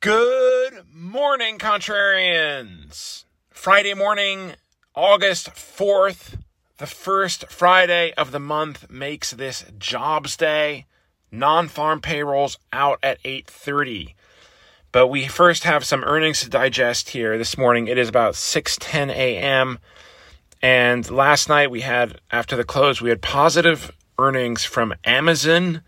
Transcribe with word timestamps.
Good 0.00 0.84
morning, 0.94 1.58
contrarians. 1.58 3.24
Friday 3.50 3.94
morning, 3.94 4.52
August 4.94 5.48
4th, 5.56 6.38
the 6.76 6.86
first 6.86 7.50
Friday 7.50 8.12
of 8.16 8.30
the 8.30 8.38
month 8.38 8.88
makes 8.88 9.32
this 9.32 9.64
jobs 9.76 10.36
day. 10.36 10.86
Non-farm 11.32 12.00
payrolls 12.00 12.58
out 12.72 13.00
at 13.02 13.18
8:30. 13.24 14.14
But 14.92 15.08
we 15.08 15.26
first 15.26 15.64
have 15.64 15.84
some 15.84 16.04
earnings 16.04 16.42
to 16.42 16.48
digest 16.48 17.08
here 17.08 17.36
this 17.36 17.58
morning. 17.58 17.88
It 17.88 17.98
is 17.98 18.08
about 18.08 18.36
6:10 18.36 19.10
a.m. 19.10 19.80
and 20.62 21.10
last 21.10 21.48
night 21.48 21.72
we 21.72 21.80
had 21.80 22.20
after 22.30 22.54
the 22.54 22.62
close 22.62 23.02
we 23.02 23.10
had 23.10 23.20
positive 23.20 23.90
earnings 24.16 24.64
from 24.64 24.94
Amazon, 25.04 25.82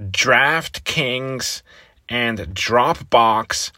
DraftKings, 0.00 1.62
and 2.10 2.38
Dropbox, 2.38 3.70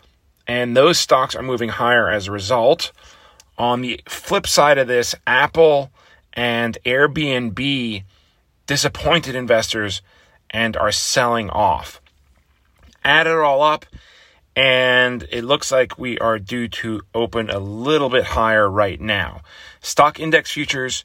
and 0.49 0.77
those 0.77 0.99
stocks 0.99 1.37
are 1.37 1.43
moving 1.43 1.69
higher 1.69 2.11
as 2.11 2.27
a 2.27 2.33
result. 2.33 2.91
On 3.59 3.83
the 3.83 4.01
flip 4.09 4.47
side 4.47 4.79
of 4.79 4.89
this, 4.89 5.15
Apple 5.27 5.93
and 6.33 6.79
Airbnb 6.85 8.03
disappointed 8.67 9.35
investors 9.35 10.01
and 10.51 10.77
are 10.77 10.91
selling 10.91 11.51
off. 11.51 12.01
Add 13.05 13.27
it 13.27 13.37
all 13.37 13.63
up, 13.63 13.85
and 14.57 15.27
it 15.31 15.45
looks 15.45 15.71
like 15.71 15.99
we 15.99 16.19
are 16.19 16.39
due 16.39 16.69
to 16.69 17.03
open 17.15 17.51
a 17.51 17.59
little 17.59 18.09
bit 18.09 18.25
higher 18.25 18.69
right 18.69 19.01
now. 19.01 19.43
Stock 19.81 20.19
index 20.19 20.53
futures 20.53 21.05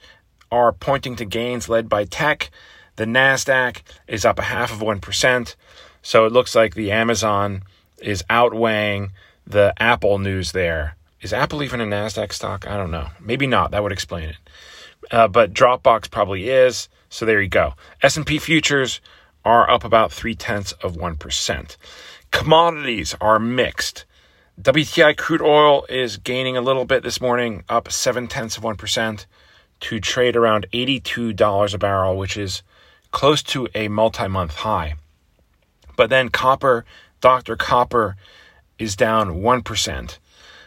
are 0.52 0.71
pointing 0.71 1.16
to 1.18 1.26
gains 1.26 1.68
led 1.68 1.90
by 1.90 2.05
tech. 2.05 2.49
The 2.96 3.05
NASDAQ 3.05 3.82
is 4.07 4.26
up 4.26 4.40
a 4.40 4.44
half 4.44 4.71
of 4.71 4.80
1%. 4.80 5.55
So 6.01 6.25
it 6.25 6.31
looks 6.31 6.55
like 6.55 6.75
the 6.75 6.91
Amazon 6.91 7.63
is 7.99 8.23
outweighing 8.29 9.11
the 9.45 9.73
Apple 9.77 10.20
news 10.20 10.51
there. 10.51 10.95
Is 11.21 11.33
Apple 11.33 11.63
even 11.63 11.81
a 11.81 11.85
NASDAQ 11.85 12.31
stock? 12.31 12.67
I 12.67 12.77
don't 12.77 12.91
know. 12.91 13.09
Maybe 13.20 13.48
not. 13.48 13.71
That 13.71 13.84
would 13.84 13.91
explain 13.91 14.29
it. 14.29 14.37
Uh, 15.09 15.27
but 15.27 15.54
Dropbox 15.54 16.12
probably 16.12 16.49
is. 16.49 16.89
So 17.09 17.26
there 17.26 17.41
you 17.41 17.49
go. 17.49 17.73
S&P 18.01 18.37
futures 18.39 19.01
are 19.43 19.70
up 19.70 19.84
about 19.84 20.12
three 20.12 20.35
tenths 20.35 20.73
of 20.73 20.95
1%. 20.95 21.77
Commodities 22.32 23.15
are 23.21 23.39
mixed. 23.39 24.05
WTI 24.61 25.15
crude 25.15 25.41
oil 25.41 25.85
is 25.87 26.17
gaining 26.17 26.57
a 26.57 26.61
little 26.61 26.84
bit 26.84 27.04
this 27.04 27.21
morning, 27.21 27.63
up 27.70 27.91
seven 27.91 28.27
tenths 28.27 28.57
of 28.57 28.63
1% 28.63 29.26
to 29.79 29.99
trade 29.99 30.35
around 30.35 30.65
$82 30.73 31.73
a 31.73 31.77
barrel, 31.77 32.17
which 32.17 32.35
is 32.35 32.63
close 33.11 33.41
to 33.43 33.67
a 33.73 33.87
multi 33.87 34.27
month 34.27 34.55
high. 34.55 34.95
But 35.98 36.09
then 36.09 36.29
copper, 36.29 36.85
Dr. 37.20 37.57
Copper 37.57 38.15
is 38.79 38.95
down 38.95 39.41
1%. 39.41 40.17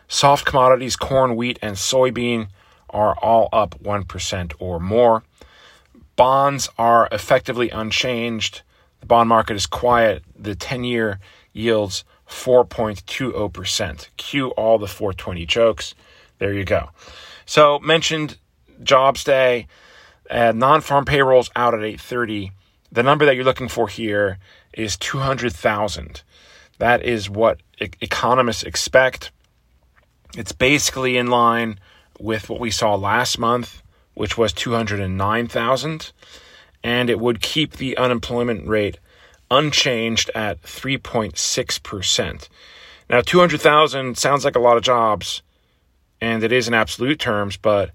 Soft 0.08 0.44
commodities, 0.44 0.96
corn, 0.96 1.36
wheat, 1.36 1.58
and 1.62 1.76
soybean 1.76 2.48
are 2.90 3.16
all 3.22 3.48
up 3.52 3.80
1% 3.82 4.52
or 4.58 4.80
more. 4.80 5.22
Bonds 6.16 6.68
are 6.76 7.08
effectively 7.12 7.70
unchanged. 7.70 8.62
The 9.00 9.06
bond 9.06 9.28
market 9.28 9.54
is 9.54 9.66
quiet. 9.66 10.24
The 10.36 10.56
10 10.56 10.84
year 10.84 11.20
yields 11.52 12.04
4.20%. 12.28 14.08
Cue 14.16 14.50
all 14.50 14.78
the 14.78 14.88
420 14.88 15.46
jokes. 15.46 15.94
There 16.38 16.52
you 16.52 16.64
go. 16.64 16.90
So, 17.46 17.78
mentioned 17.78 18.36
jobs 18.82 19.24
day, 19.24 19.68
uh, 20.28 20.52
non 20.52 20.80
farm 20.80 21.04
payrolls 21.04 21.50
out 21.54 21.74
at 21.74 21.80
830. 21.80 22.52
The 22.92 23.02
number 23.02 23.24
that 23.24 23.36
you're 23.36 23.44
looking 23.44 23.68
for 23.68 23.88
here 23.88 24.38
is 24.72 24.96
200,000. 24.96 26.22
That 26.78 27.04
is 27.04 27.30
what 27.30 27.60
e- 27.80 27.88
economists 28.00 28.62
expect. 28.62 29.30
It's 30.36 30.52
basically 30.52 31.16
in 31.16 31.28
line 31.28 31.78
with 32.18 32.48
what 32.48 32.60
we 32.60 32.70
saw 32.70 32.94
last 32.94 33.38
month, 33.38 33.82
which 34.14 34.36
was 34.36 34.52
209,000, 34.52 36.12
and 36.82 37.10
it 37.10 37.20
would 37.20 37.40
keep 37.40 37.72
the 37.72 37.96
unemployment 37.96 38.66
rate 38.66 38.98
unchanged 39.50 40.30
at 40.34 40.62
3.6%. 40.62 42.48
Now, 43.08 43.20
200,000 43.20 44.16
sounds 44.16 44.44
like 44.44 44.56
a 44.56 44.60
lot 44.60 44.76
of 44.76 44.82
jobs, 44.82 45.42
and 46.20 46.44
it 46.44 46.52
is 46.52 46.68
in 46.68 46.74
absolute 46.74 47.18
terms, 47.18 47.56
but 47.56 47.90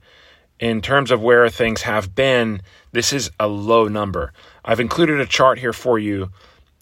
in 0.60 0.82
terms 0.82 1.12
of 1.12 1.22
where 1.22 1.50
things 1.50 1.82
have 1.82 2.16
been, 2.16 2.62
this 2.92 3.12
is 3.12 3.30
a 3.40 3.48
low 3.48 3.88
number. 3.88 4.32
I've 4.64 4.80
included 4.80 5.20
a 5.20 5.26
chart 5.26 5.60
here 5.60 5.74
for 5.74 6.00
you 6.00 6.32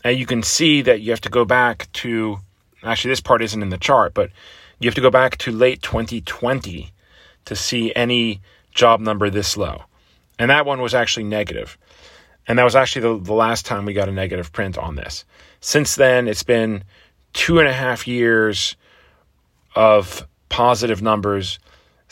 and 0.04 0.18
you 0.18 0.26
can 0.26 0.44
see 0.44 0.82
that 0.82 1.02
you 1.02 1.12
have 1.12 1.22
to 1.22 1.30
go 1.30 1.46
back 1.46 1.88
to, 1.94 2.40
actually, 2.84 3.12
this 3.12 3.22
part 3.22 3.42
isn't 3.42 3.62
in 3.62 3.70
the 3.70 3.78
chart, 3.78 4.14
but 4.14 4.32
you 4.80 4.88
have 4.88 4.96
to 4.96 5.02
go 5.02 5.10
back 5.10 5.38
to 5.40 5.52
late 5.52 5.82
2020 5.82 6.92
to 7.46 7.56
see 7.56 7.94
any 7.96 8.42
job 8.74 9.00
number 9.00 9.30
this 9.30 9.56
low. 9.56 9.84
And 10.38 10.50
that 10.50 10.66
one 10.66 10.82
was 10.82 10.94
actually 10.94 11.24
negative. 11.24 11.78
And 12.48 12.60
that 12.60 12.64
was 12.64 12.76
actually 12.76 13.02
the, 13.04 13.24
the 13.24 13.34
last 13.34 13.66
time 13.66 13.86
we 13.86 13.94
got 13.94 14.10
a 14.10 14.12
negative 14.12 14.52
print 14.52 14.78
on 14.78 14.96
this. 14.96 15.24
Since 15.62 15.96
then, 15.96 16.28
it's 16.28 16.44
been 16.44 16.84
two 17.32 17.60
and 17.60 17.68
a 17.68 17.74
half 17.74 18.06
years 18.06 18.76
of 19.76 20.28
positive 20.50 21.02
numbers, 21.02 21.60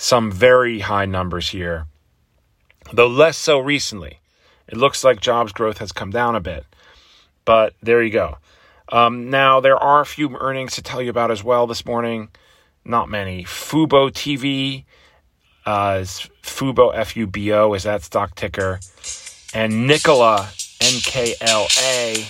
some 0.01 0.31
very 0.31 0.79
high 0.79 1.05
numbers 1.05 1.49
here, 1.49 1.85
though 2.91 3.05
less 3.05 3.37
so 3.37 3.59
recently. 3.59 4.19
It 4.67 4.75
looks 4.75 5.03
like 5.03 5.21
jobs 5.21 5.51
growth 5.51 5.77
has 5.77 5.91
come 5.91 6.09
down 6.09 6.35
a 6.35 6.39
bit. 6.39 6.65
But 7.45 7.75
there 7.83 8.01
you 8.01 8.09
go. 8.09 8.37
Um, 8.91 9.29
now, 9.29 9.59
there 9.59 9.77
are 9.77 10.01
a 10.01 10.05
few 10.05 10.35
earnings 10.37 10.73
to 10.75 10.81
tell 10.81 11.03
you 11.03 11.11
about 11.11 11.29
as 11.29 11.43
well 11.43 11.67
this 11.67 11.85
morning. 11.85 12.29
Not 12.83 13.09
many. 13.09 13.43
Fubo 13.43 14.09
TV, 14.09 14.85
uh, 15.67 15.99
Fubo, 16.41 16.91
F 16.95 17.15
U 17.15 17.27
B 17.27 17.53
O, 17.53 17.73
is 17.73 17.83
that 17.83 18.01
stock 18.01 18.33
ticker. 18.33 18.79
And 19.53 19.85
Nikola, 19.85 20.49
N 20.81 20.99
K 21.03 21.35
L 21.41 21.67
A, 21.79 22.25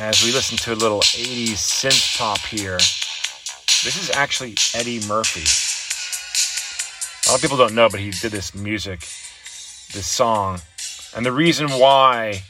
as 0.00 0.24
we 0.24 0.32
listen 0.32 0.58
to 0.58 0.72
a 0.72 0.74
little 0.74 1.00
80s 1.00 1.52
synth 1.52 2.18
pop 2.18 2.40
here. 2.40 2.78
This 3.84 3.96
is 3.96 4.10
actually 4.10 4.56
Eddie 4.74 5.06
Murphy. 5.06 5.65
A 7.26 7.30
lot 7.30 7.36
of 7.36 7.42
people 7.42 7.56
don't 7.56 7.74
know, 7.74 7.88
but 7.88 7.98
he 7.98 8.10
did 8.10 8.30
this 8.30 8.54
music, 8.54 9.00
this 9.92 10.06
song. 10.06 10.60
And 11.16 11.26
the 11.26 11.32
reason 11.32 11.68
why 11.70 12.42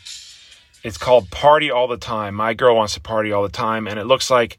it's 0.86 0.98
called 0.98 1.30
Party 1.30 1.68
All 1.68 1.88
the 1.88 1.96
Time. 1.96 2.36
My 2.36 2.54
girl 2.54 2.76
wants 2.76 2.94
to 2.94 3.00
party 3.00 3.32
all 3.32 3.42
the 3.42 3.48
time, 3.48 3.88
and 3.88 3.98
it 3.98 4.04
looks 4.04 4.30
like 4.30 4.56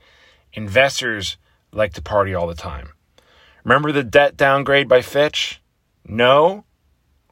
investors 0.51 1.37
like 1.71 1.93
to 1.93 2.01
party 2.01 2.33
all 2.33 2.47
the 2.47 2.53
time. 2.53 2.89
Remember 3.63 3.93
the 3.93 4.03
debt 4.03 4.35
downgrade 4.35 4.89
by 4.89 5.01
Fitch? 5.01 5.61
No? 6.05 6.65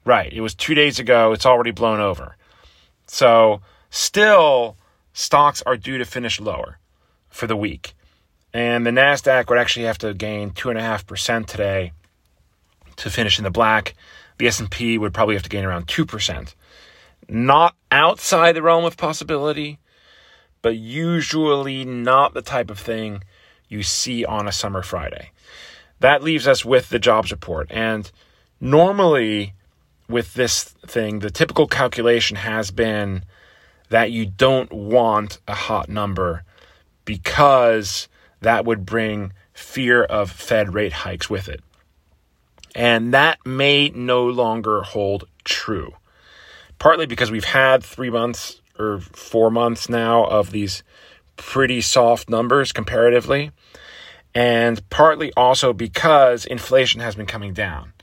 Right. 0.06 0.31
It 0.31 0.40
was 0.40 0.56
two 0.56 0.75
days 0.75 0.97
ago. 0.97 1.34
It's 1.34 1.46
already 1.46 1.72
blown 1.72 2.00
over. 2.00 2.38
So, 3.06 3.59
still, 3.90 4.78
stocks 5.12 5.62
are 5.66 5.75
due 5.75 5.97
to 5.97 6.06
finish 6.06 6.40
lower 6.40 6.79
for 7.28 7.47
the 7.47 7.57
week. 7.57 7.96
And 8.53 8.85
the 8.85 8.91
NASDAQ 8.91 9.50
would 9.50 9.57
actually 9.57 9.88
have 9.88 9.97
to 9.97 10.13
gain 10.13 10.52
2.5% 10.52 11.47
today 11.47 11.91
to 12.97 13.09
finish 13.09 13.38
in 13.38 13.44
the 13.44 13.51
black. 13.51 13.95
The 14.38 14.47
S&P 14.47 14.97
would 14.97 15.13
probably 15.13 15.35
have 15.35 15.44
to 15.44 15.50
gain 15.50 15.66
around 15.66 15.88
2% 15.88 16.53
not 17.28 17.75
outside 17.91 18.53
the 18.53 18.61
realm 18.61 18.85
of 18.85 18.97
possibility, 18.97 19.79
but 20.61 20.75
usually 20.75 21.85
not 21.85 22.34
the 22.34 22.41
type 22.41 22.69
of 22.69 22.79
thing 22.79 23.23
you 23.67 23.84
see 23.84 24.25
on 24.25 24.47
a 24.47 24.51
summer 24.51 24.81
Friday. 24.81 25.31
That 26.00 26.23
leaves 26.23 26.47
us 26.47 26.66
with 26.66 26.89
the 26.89 27.00
jobs 27.00 27.31
report. 27.31 27.67
And 27.72 28.11
normally, 28.59 29.53
with 30.07 30.34
this 30.34 30.63
thing, 30.63 31.19
the 31.19 31.31
typical 31.31 31.67
calculation 31.67 32.38
has 32.38 32.72
been 32.72 33.23
that 33.89 34.11
you 34.11 34.25
don't 34.25 34.72
want 34.72 35.39
a 35.47 35.53
hot 35.53 35.89
number 35.89 36.44
because 37.05 38.07
that 38.41 38.66
would 38.66 38.85
bring 38.85 39.34
fear 39.53 40.03
of 40.03 40.31
Fed 40.31 40.73
rate 40.73 40.93
hikes 40.93 41.29
with 41.29 41.47
it. 41.47 41.64
And 42.75 43.13
that 43.13 43.39
may 43.45 43.89
no 43.89 44.27
longer 44.27 44.81
hold 44.81 45.23
true 45.43 45.93
partly 46.79 47.05
because 47.05 47.31
we've 47.31 47.45
had 47.45 47.83
three 47.83 48.09
months 48.09 48.61
or 48.77 48.99
four 48.99 49.49
months 49.49 49.89
now 49.89 50.25
of 50.25 50.51
these 50.51 50.83
pretty 51.37 51.81
soft 51.81 52.29
numbers 52.29 52.72
comparatively, 52.72 53.51
and 54.33 54.87
partly 54.89 55.31
also 55.35 55.73
because 55.73 56.45
inflation 56.45 57.01
has 57.01 57.16
been 57.16 57.25
coming 57.25 57.53
down. 57.53 57.93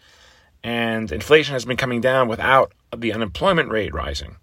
And 0.65 1.11
inflation 1.11 1.55
has 1.55 1.65
been 1.65 1.77
coming 1.77 2.01
down 2.01 2.29
without 2.29 2.73
the 2.97 3.13
unemployment 3.13 3.71
rate 3.71 3.93
rising. 3.93 4.37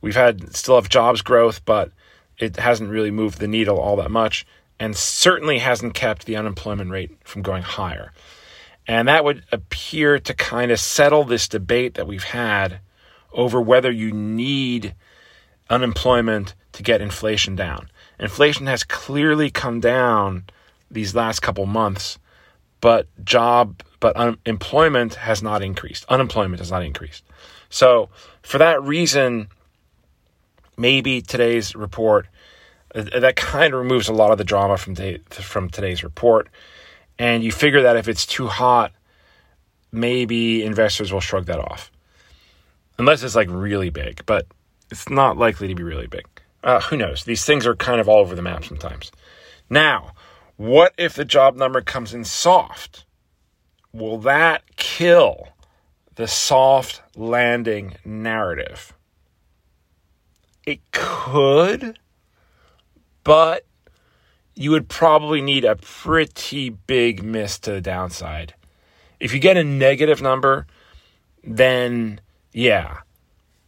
We've 0.00 0.14
had 0.14 0.54
still 0.54 0.74
have 0.74 0.88
jobs 0.88 1.22
growth, 1.22 1.64
but 1.64 1.90
it 2.38 2.56
hasn't 2.56 2.90
really 2.90 3.10
moved 3.10 3.38
the 3.38 3.48
needle 3.48 3.78
all 3.78 3.96
that 3.96 4.10
much, 4.10 4.46
and 4.78 4.94
certainly 4.94 5.58
hasn't 5.58 5.94
kept 5.94 6.26
the 6.26 6.36
unemployment 6.36 6.90
rate 6.90 7.16
from 7.24 7.42
going 7.42 7.62
higher. 7.62 8.12
And 8.86 9.08
that 9.08 9.24
would 9.24 9.44
appear 9.50 10.18
to 10.18 10.34
kind 10.34 10.70
of 10.70 10.78
settle 10.78 11.24
this 11.24 11.48
debate 11.48 11.94
that 11.94 12.06
we've 12.06 12.24
had 12.24 12.80
over 13.32 13.60
whether 13.60 13.90
you 13.90 14.12
need 14.12 14.94
unemployment 15.68 16.54
to 16.72 16.82
get 16.82 17.00
inflation 17.00 17.56
down. 17.56 17.90
inflation 18.18 18.66
has 18.66 18.84
clearly 18.84 19.50
come 19.50 19.80
down 19.80 20.44
these 20.90 21.14
last 21.14 21.40
couple 21.40 21.66
months, 21.66 22.18
but 22.80 23.06
job 23.24 23.82
but 23.98 24.14
unemployment 24.16 25.14
has 25.14 25.42
not 25.42 25.62
increased. 25.62 26.04
Unemployment 26.08 26.60
has 26.60 26.70
not 26.70 26.82
increased. 26.82 27.24
So 27.70 28.10
for 28.42 28.58
that 28.58 28.82
reason, 28.82 29.48
maybe 30.76 31.22
today's 31.22 31.74
report 31.74 32.26
uh, 32.94 33.20
that 33.20 33.36
kind 33.36 33.74
of 33.74 33.80
removes 33.80 34.08
a 34.08 34.12
lot 34.12 34.32
of 34.32 34.38
the 34.38 34.44
drama 34.44 34.76
from 34.76 34.94
from 35.30 35.68
today's 35.70 36.04
report, 36.04 36.48
and 37.18 37.42
you 37.42 37.52
figure 37.52 37.82
that 37.82 37.96
if 37.96 38.08
it's 38.08 38.26
too 38.26 38.46
hot, 38.46 38.92
maybe 39.92 40.64
investors 40.64 41.12
will 41.12 41.20
shrug 41.20 41.46
that 41.46 41.58
off, 41.58 41.90
unless 42.98 43.22
it's 43.22 43.36
like 43.36 43.48
really 43.50 43.90
big. 43.90 44.24
But 44.26 44.46
it's 44.90 45.08
not 45.08 45.36
likely 45.36 45.68
to 45.68 45.74
be 45.74 45.82
really 45.82 46.06
big. 46.06 46.26
Uh, 46.62 46.80
who 46.80 46.96
knows? 46.96 47.24
These 47.24 47.44
things 47.44 47.66
are 47.66 47.76
kind 47.76 48.00
of 48.00 48.08
all 48.08 48.18
over 48.18 48.34
the 48.34 48.42
map 48.42 48.64
sometimes. 48.64 49.12
Now, 49.70 50.12
what 50.56 50.94
if 50.98 51.14
the 51.14 51.24
job 51.24 51.56
number 51.56 51.80
comes 51.80 52.14
in 52.14 52.24
soft? 52.24 53.04
Will 53.92 54.18
that 54.18 54.76
kill 54.76 55.48
the 56.16 56.26
soft 56.26 57.02
landing 57.14 57.94
narrative? 58.04 58.92
It 60.64 60.80
could, 60.90 61.98
but 63.22 63.64
you 64.56 64.70
would 64.70 64.88
probably 64.88 65.42
need 65.42 65.64
a 65.64 65.76
pretty 65.76 66.70
big 66.70 67.22
miss 67.22 67.58
to 67.60 67.72
the 67.72 67.80
downside. 67.80 68.54
If 69.20 69.32
you 69.32 69.38
get 69.38 69.58
a 69.58 69.64
negative 69.64 70.22
number, 70.22 70.66
then 71.44 72.20
yeah, 72.52 73.00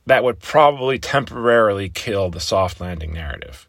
that 0.07 0.25
would 0.25 0.41
probably 0.41 0.99
temporarily 0.99 1.91
kill 1.91 2.31
the 2.31 2.41
soft 2.41 2.81
landing 2.81 3.13
narrative. 3.13 3.69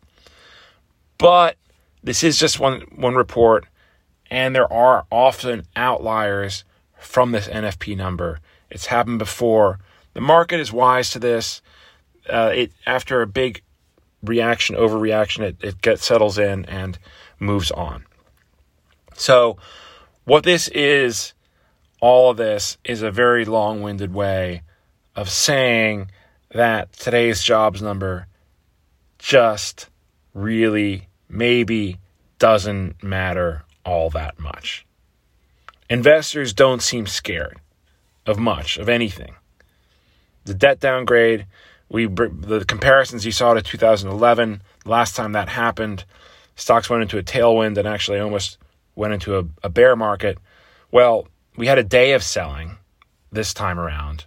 But 1.18 1.58
this 2.02 2.24
is 2.24 2.40
just 2.40 2.60
one 2.60 2.82
one 2.96 3.16
report 3.16 3.66
and 4.32 4.56
there 4.56 4.72
are 4.72 5.06
often 5.12 5.64
outliers 5.76 6.64
from 6.98 7.32
this 7.32 7.48
NFP 7.48 7.98
number. 7.98 8.40
It's 8.70 8.86
happened 8.86 9.20
before. 9.20 9.80
The 10.14 10.22
market 10.22 10.60
is 10.60 10.72
wise 10.72 11.10
to 11.12 11.20
this. 11.20 11.62
Uh, 12.30 12.52
it 12.54 12.72
after 12.86 13.22
a 13.22 13.28
big 13.28 13.62
reaction, 14.24 14.76
overreaction, 14.76 15.42
it, 15.42 15.58
it 15.62 15.82
gets 15.82 16.06
settles 16.06 16.38
in 16.38 16.66
and 16.66 16.98
moves 17.40 17.72
on. 17.72 18.06
So, 19.14 19.58
what 20.26 20.44
this 20.44 20.68
is, 20.70 21.34
all 22.02 22.32
of 22.32 22.38
this 22.38 22.78
is 22.84 23.02
a 23.02 23.12
very 23.12 23.46
long-winded 23.46 24.14
way 24.14 24.64
of 25.16 25.30
saying 25.30 26.12
that 26.52 26.94
today's 26.94 27.44
jobs 27.44 27.82
number 27.82 28.28
just 29.18 29.90
really 30.34 31.08
maybe 31.28 31.98
doesn't 32.40 33.04
matter 33.04 33.64
all 33.86 34.10
that 34.12 34.40
much. 34.40 34.86
Investors 35.90 36.54
don't 36.54 36.82
seem 36.82 37.08
scared 37.08 37.60
of 38.26 38.38
much, 38.38 38.78
of 38.78 38.88
anything. 38.88 39.34
The 40.46 40.54
debt 40.54 40.80
downgrade, 40.80 41.46
we 41.90 42.06
the 42.06 42.64
comparisons 42.68 43.26
you 43.26 43.32
saw 43.32 43.54
to 43.54 43.62
2011, 43.62 44.62
last 44.86 45.16
time 45.16 45.32
that 45.34 45.50
happened, 45.50 46.06
stocks 46.56 46.90
went 46.90 47.02
into 47.02 47.18
a 47.18 47.24
tailwind 47.24 47.78
and 47.78 47.88
actually 47.88 48.20
almost 48.20 48.58
went 48.96 49.14
into 49.14 49.38
a, 49.40 49.46
a 49.64 49.70
bear 49.70 49.96
market. 49.96 50.38
Well, 50.92 51.28
we 51.58 51.68
had 51.68 51.78
a 51.78 51.84
day 51.84 52.14
of 52.14 52.24
selling 52.24 52.78
this 53.32 53.54
time 53.54 53.80
around, 53.80 54.26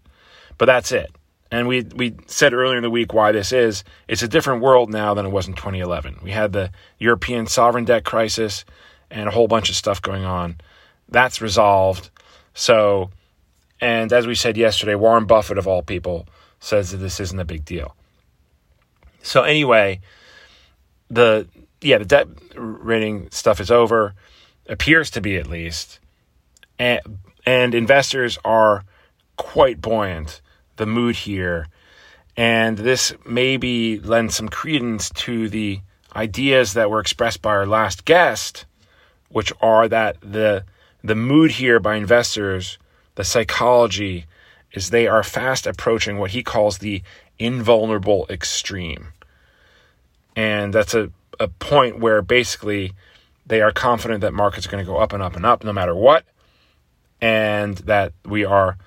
but 0.58 0.66
that's 0.66 0.92
it. 0.92 1.12
And 1.50 1.68
we 1.68 1.82
we 1.82 2.16
said 2.26 2.54
earlier 2.54 2.78
in 2.78 2.82
the 2.82 2.90
week 2.90 3.12
why 3.12 3.30
this 3.30 3.52
is. 3.52 3.84
It's 4.08 4.22
a 4.22 4.28
different 4.28 4.62
world 4.62 4.90
now 4.90 5.14
than 5.14 5.26
it 5.26 5.30
was 5.30 5.46
in 5.46 5.54
2011. 5.54 6.18
We 6.22 6.30
had 6.30 6.52
the 6.52 6.70
European 6.98 7.46
sovereign 7.46 7.84
debt 7.84 8.04
crisis 8.04 8.64
and 9.10 9.28
a 9.28 9.32
whole 9.32 9.48
bunch 9.48 9.68
of 9.68 9.76
stuff 9.76 10.00
going 10.00 10.24
on. 10.24 10.56
That's 11.08 11.42
resolved. 11.42 12.10
So, 12.54 13.10
and 13.80 14.12
as 14.12 14.26
we 14.26 14.34
said 14.34 14.56
yesterday, 14.56 14.94
Warren 14.94 15.26
Buffett, 15.26 15.58
of 15.58 15.68
all 15.68 15.82
people, 15.82 16.26
says 16.62 16.90
that 16.90 16.98
this 16.98 17.20
isn't 17.20 17.38
a 17.38 17.44
big 17.44 17.64
deal. 17.64 17.94
So, 19.22 19.42
anyway, 19.42 20.00
the 21.10 21.46
yeah, 21.80 21.98
the 21.98 22.04
debt 22.04 22.28
rating 22.54 23.30
stuff 23.30 23.60
is 23.60 23.70
over, 23.70 24.14
appears 24.68 25.10
to 25.10 25.20
be 25.20 25.36
at 25.36 25.48
least, 25.48 25.98
and, 26.78 27.00
and 27.44 27.74
investors 27.74 28.38
are 28.44 28.84
quite 29.36 29.80
buoyant. 29.80 30.40
The 30.76 30.86
mood 30.86 31.16
here, 31.16 31.68
and 32.36 32.78
this 32.78 33.12
maybe 33.26 34.00
lends 34.00 34.34
some 34.34 34.48
credence 34.48 35.10
to 35.10 35.48
the 35.50 35.80
ideas 36.16 36.72
that 36.72 36.90
were 36.90 37.00
expressed 37.00 37.42
by 37.42 37.50
our 37.50 37.66
last 37.66 38.04
guest 38.04 38.64
which 39.32 39.52
are 39.60 39.88
that 39.88 40.16
the 40.20 40.64
the 41.02 41.14
mood 41.16 41.50
here 41.50 41.80
by 41.80 41.96
investors, 41.96 42.78
the 43.16 43.24
psychology 43.24 44.26
is 44.72 44.90
they 44.90 45.06
are 45.06 45.22
fast 45.22 45.66
approaching 45.66 46.18
what 46.18 46.30
he 46.30 46.42
calls 46.42 46.78
the 46.78 47.02
invulnerable 47.38 48.26
extreme. 48.30 49.08
And 50.34 50.72
that's 50.72 50.94
a, 50.94 51.10
a 51.38 51.48
point 51.48 51.98
where 51.98 52.22
basically 52.22 52.92
they 53.46 53.60
are 53.60 53.72
confident 53.72 54.20
that 54.20 54.32
markets 54.32 54.66
are 54.66 54.70
going 54.70 54.84
to 54.84 54.90
go 54.90 54.98
up 54.98 55.12
and 55.12 55.22
up 55.22 55.36
and 55.36 55.44
up 55.44 55.64
no 55.64 55.72
matter 55.72 55.94
what. 55.94 56.24
And 57.20 57.76
that 57.78 58.12
we 58.24 58.44
are, 58.44 58.78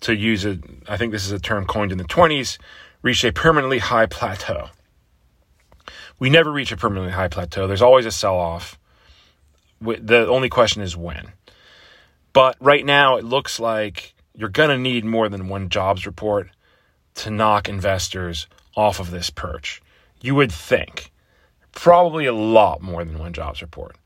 to 0.00 0.14
use 0.14 0.44
it, 0.44 0.60
I 0.88 0.96
think 0.96 1.12
this 1.12 1.24
is 1.24 1.32
a 1.32 1.38
term 1.38 1.66
coined 1.66 1.92
in 1.92 1.98
the 1.98 2.04
20s, 2.04 2.58
reached 3.00 3.24
a 3.24 3.32
permanently 3.32 3.78
high 3.78 4.06
plateau. 4.06 4.68
We 6.18 6.28
never 6.28 6.52
reach 6.52 6.70
a 6.70 6.76
permanently 6.76 7.12
high 7.12 7.28
plateau. 7.28 7.66
There's 7.66 7.82
always 7.82 8.06
a 8.06 8.10
sell 8.10 8.36
off. 8.36 8.78
The 9.80 10.26
only 10.28 10.48
question 10.48 10.82
is 10.82 10.96
when. 10.96 11.32
But 12.32 12.56
right 12.60 12.84
now, 12.84 13.16
it 13.16 13.24
looks 13.24 13.58
like 13.58 14.14
you're 14.36 14.48
going 14.48 14.70
to 14.70 14.78
need 14.78 15.04
more 15.04 15.28
than 15.28 15.48
one 15.48 15.68
jobs 15.68 16.06
report 16.06 16.48
to 17.14 17.30
knock 17.30 17.68
investors 17.68 18.46
off 18.76 19.00
of 19.00 19.10
this 19.10 19.30
perch. 19.30 19.82
You 20.20 20.34
would 20.34 20.52
think. 20.52 21.10
Probably 21.72 22.26
a 22.26 22.34
lot 22.34 22.82
more 22.82 23.04
than 23.04 23.18
one 23.18 23.32
jobs 23.32 23.62
report. 23.62 23.96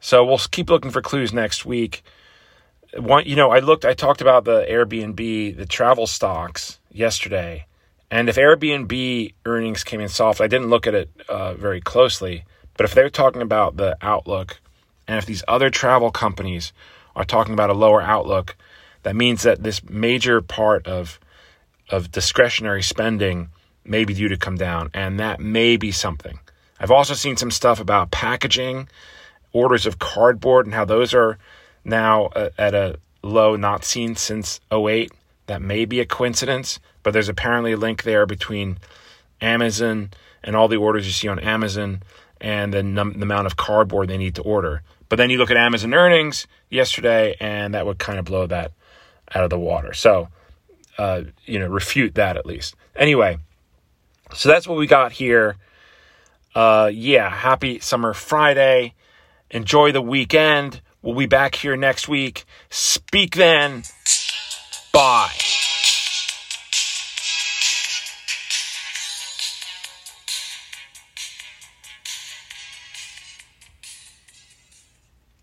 So 0.00 0.24
we'll 0.24 0.38
keep 0.38 0.70
looking 0.70 0.90
for 0.90 1.02
clues 1.02 1.32
next 1.32 1.64
week. 1.64 2.02
One, 2.96 3.24
you 3.26 3.36
know, 3.36 3.50
I 3.50 3.60
looked, 3.60 3.84
I 3.84 3.94
talked 3.94 4.20
about 4.20 4.44
the 4.44 4.66
Airbnb, 4.68 5.56
the 5.56 5.66
travel 5.66 6.06
stocks 6.06 6.78
yesterday. 6.90 7.66
And 8.10 8.28
if 8.28 8.36
Airbnb 8.36 9.34
earnings 9.46 9.84
came 9.84 10.00
in 10.00 10.08
soft, 10.08 10.40
I 10.40 10.48
didn't 10.48 10.70
look 10.70 10.86
at 10.86 10.94
it 10.94 11.10
uh, 11.28 11.54
very 11.54 11.80
closely. 11.80 12.44
But 12.76 12.86
if 12.86 12.94
they're 12.94 13.10
talking 13.10 13.42
about 13.42 13.76
the 13.76 13.96
outlook 14.02 14.60
and 15.06 15.18
if 15.18 15.26
these 15.26 15.44
other 15.46 15.70
travel 15.70 16.10
companies 16.10 16.72
are 17.14 17.24
talking 17.24 17.52
about 17.52 17.70
a 17.70 17.74
lower 17.74 18.02
outlook, 18.02 18.56
that 19.02 19.16
means 19.16 19.42
that 19.42 19.62
this 19.62 19.82
major 19.88 20.40
part 20.40 20.86
of 20.86 21.18
of 21.90 22.12
discretionary 22.12 22.82
spending 22.82 23.48
may 23.84 24.04
be 24.04 24.14
due 24.14 24.28
to 24.28 24.36
come 24.36 24.56
down, 24.56 24.90
and 24.94 25.18
that 25.18 25.40
may 25.40 25.76
be 25.76 25.90
something. 25.90 26.38
I've 26.78 26.90
also 26.90 27.14
seen 27.14 27.36
some 27.36 27.50
stuff 27.50 27.80
about 27.80 28.10
packaging, 28.10 28.88
orders 29.52 29.86
of 29.86 29.98
cardboard, 29.98 30.66
and 30.66 30.74
how 30.74 30.84
those 30.84 31.12
are 31.12 31.38
now 31.84 32.26
uh, 32.26 32.50
at 32.56 32.74
a 32.74 32.98
low 33.22 33.56
not 33.56 33.84
seen 33.84 34.14
since 34.14 34.60
08. 34.72 35.12
That 35.46 35.60
may 35.60 35.84
be 35.84 36.00
a 36.00 36.06
coincidence, 36.06 36.78
but 37.02 37.12
there's 37.12 37.28
apparently 37.28 37.72
a 37.72 37.76
link 37.76 38.04
there 38.04 38.24
between 38.24 38.78
Amazon 39.40 40.10
and 40.44 40.54
all 40.54 40.68
the 40.68 40.76
orders 40.76 41.06
you 41.06 41.12
see 41.12 41.28
on 41.28 41.40
Amazon 41.40 42.02
and 42.40 42.72
the, 42.72 42.82
num- 42.82 43.14
the 43.14 43.22
amount 43.22 43.46
of 43.46 43.56
cardboard 43.56 44.08
they 44.08 44.16
need 44.16 44.36
to 44.36 44.42
order. 44.42 44.82
But 45.08 45.16
then 45.16 45.28
you 45.28 45.38
look 45.38 45.50
at 45.50 45.56
Amazon 45.56 45.92
earnings 45.92 46.46
yesterday, 46.70 47.34
and 47.40 47.74
that 47.74 47.84
would 47.84 47.98
kind 47.98 48.18
of 48.18 48.24
blow 48.24 48.46
that 48.46 48.72
out 49.34 49.44
of 49.44 49.50
the 49.50 49.58
water. 49.58 49.92
So, 49.92 50.28
uh, 50.98 51.22
you 51.44 51.58
know, 51.58 51.68
refute 51.68 52.14
that 52.16 52.36
at 52.36 52.46
least. 52.46 52.74
Anyway, 52.96 53.38
so 54.34 54.48
that's 54.48 54.66
what 54.66 54.78
we 54.78 54.86
got 54.86 55.12
here. 55.12 55.56
Uh, 56.54 56.90
yeah, 56.92 57.30
happy 57.30 57.78
summer 57.80 58.12
Friday. 58.12 58.94
Enjoy 59.50 59.92
the 59.92 60.02
weekend. 60.02 60.80
We'll 61.02 61.16
be 61.16 61.26
back 61.26 61.54
here 61.54 61.76
next 61.76 62.08
week. 62.08 62.44
Speak 62.68 63.34
then. 63.34 63.84
Bye. 64.92 65.30